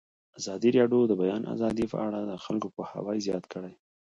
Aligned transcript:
ازادي 0.39 0.69
راډیو 0.77 1.01
د 1.07 1.09
د 1.09 1.13
بیان 1.21 1.43
آزادي 1.53 1.85
په 1.91 1.97
اړه 2.07 2.19
د 2.23 2.31
خلکو 2.45 2.67
پوهاوی 2.75 3.17
زیات 3.27 3.43
کړی. 3.53 3.73